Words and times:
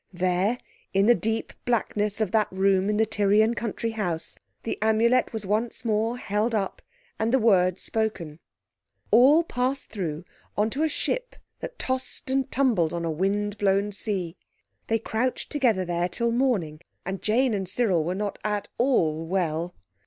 There 0.13 0.57
in 0.95 1.05
the 1.05 1.13
deep 1.13 1.53
blackness 1.63 2.19
of 2.21 2.31
that 2.31 2.47
room 2.51 2.89
in 2.89 2.97
the 2.97 3.05
Tyrian 3.05 3.53
country 3.53 3.91
house 3.91 4.35
the 4.63 4.79
Amulet 4.81 5.31
was 5.31 5.45
once 5.45 5.85
more 5.85 6.17
held 6.17 6.55
up 6.55 6.81
and 7.19 7.31
the 7.31 7.37
word 7.37 7.77
spoken. 7.79 8.39
All 9.11 9.43
passed 9.43 9.89
through 9.91 10.25
on 10.57 10.71
to 10.71 10.81
a 10.81 10.89
ship 10.89 11.35
that 11.59 11.77
tossed 11.77 12.31
and 12.31 12.49
tumbled 12.49 12.93
on 12.93 13.05
a 13.05 13.11
wind 13.11 13.59
blown 13.59 13.91
sea. 13.91 14.37
They 14.87 14.97
crouched 14.97 15.51
together 15.51 15.85
there 15.85 16.09
till 16.09 16.31
morning, 16.31 16.81
and 17.05 17.21
Jane 17.21 17.53
and 17.53 17.69
Cyril 17.69 18.03
were 18.03 18.15
not 18.15 18.39
at 18.43 18.69
all 18.79 19.23
well. 19.27 19.75